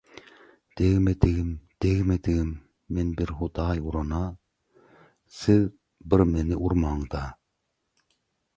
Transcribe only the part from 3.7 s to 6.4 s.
uran-a, siz bir